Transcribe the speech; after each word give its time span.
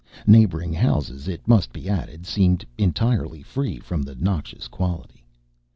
Neighboring 0.25 0.73
houses, 0.73 1.27
it 1.27 1.47
must 1.47 1.71
be 1.71 1.87
added, 1.87 2.25
seemed 2.25 2.65
entirely 2.75 3.43
free 3.43 3.77
from 3.77 4.01
the 4.01 4.15
noxious 4.15 4.67
quality. 4.67 5.23